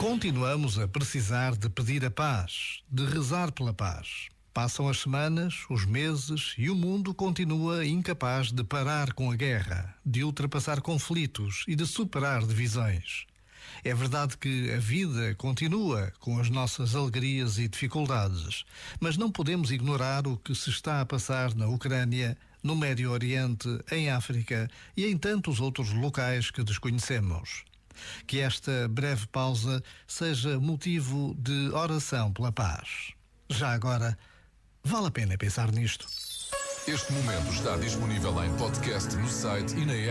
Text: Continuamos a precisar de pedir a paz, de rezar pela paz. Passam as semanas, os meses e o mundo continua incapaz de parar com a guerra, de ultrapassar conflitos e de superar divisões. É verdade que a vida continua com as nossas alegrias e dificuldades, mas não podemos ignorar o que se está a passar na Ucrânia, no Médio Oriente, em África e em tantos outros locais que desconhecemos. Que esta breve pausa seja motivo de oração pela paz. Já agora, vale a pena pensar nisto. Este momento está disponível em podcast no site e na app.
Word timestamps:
Continuamos 0.00 0.78
a 0.78 0.88
precisar 0.88 1.54
de 1.54 1.68
pedir 1.68 2.02
a 2.06 2.10
paz, 2.10 2.80
de 2.90 3.04
rezar 3.04 3.52
pela 3.52 3.74
paz. 3.74 4.28
Passam 4.50 4.88
as 4.88 5.00
semanas, 5.00 5.66
os 5.68 5.84
meses 5.84 6.54
e 6.56 6.70
o 6.70 6.74
mundo 6.74 7.12
continua 7.12 7.84
incapaz 7.84 8.50
de 8.50 8.64
parar 8.64 9.12
com 9.12 9.30
a 9.30 9.36
guerra, 9.36 9.94
de 10.04 10.24
ultrapassar 10.24 10.80
conflitos 10.80 11.66
e 11.68 11.76
de 11.76 11.86
superar 11.86 12.46
divisões. 12.46 13.26
É 13.84 13.94
verdade 13.94 14.38
que 14.38 14.72
a 14.72 14.78
vida 14.78 15.34
continua 15.34 16.10
com 16.18 16.38
as 16.38 16.48
nossas 16.48 16.94
alegrias 16.94 17.58
e 17.58 17.68
dificuldades, 17.68 18.64
mas 18.98 19.18
não 19.18 19.30
podemos 19.30 19.70
ignorar 19.70 20.26
o 20.26 20.38
que 20.38 20.54
se 20.54 20.70
está 20.70 21.02
a 21.02 21.06
passar 21.06 21.54
na 21.54 21.68
Ucrânia, 21.68 22.38
no 22.62 22.74
Médio 22.74 23.10
Oriente, 23.10 23.68
em 23.92 24.08
África 24.08 24.70
e 24.96 25.04
em 25.04 25.18
tantos 25.18 25.60
outros 25.60 25.92
locais 25.92 26.50
que 26.50 26.64
desconhecemos. 26.64 27.68
Que 28.26 28.40
esta 28.40 28.88
breve 28.88 29.26
pausa 29.28 29.82
seja 30.06 30.58
motivo 30.58 31.34
de 31.38 31.70
oração 31.70 32.32
pela 32.32 32.52
paz. 32.52 33.12
Já 33.48 33.72
agora, 33.72 34.16
vale 34.84 35.08
a 35.08 35.10
pena 35.10 35.36
pensar 35.36 35.72
nisto. 35.72 36.06
Este 36.86 37.12
momento 37.12 37.52
está 37.52 37.76
disponível 37.76 38.42
em 38.42 38.56
podcast 38.56 39.14
no 39.16 39.28
site 39.28 39.76
e 39.76 39.84
na 39.84 39.92
app. 39.92 40.08